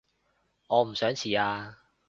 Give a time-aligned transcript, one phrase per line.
[0.67, 1.77] 我唔想遲啊